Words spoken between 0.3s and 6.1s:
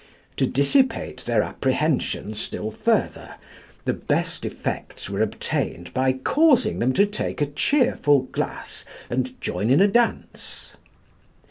To dissipate their apprehensions still further, the best effects were obtained